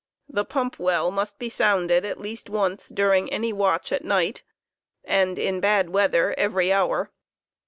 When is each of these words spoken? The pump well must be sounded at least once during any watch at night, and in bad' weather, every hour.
The 0.27 0.45
pump 0.45 0.79
well 0.79 1.11
must 1.11 1.37
be 1.37 1.47
sounded 1.47 2.05
at 2.05 2.19
least 2.19 2.49
once 2.49 2.89
during 2.89 3.31
any 3.31 3.53
watch 3.53 3.91
at 3.91 4.03
night, 4.03 4.41
and 5.03 5.37
in 5.37 5.59
bad' 5.59 5.91
weather, 5.91 6.33
every 6.39 6.73
hour. 6.73 7.11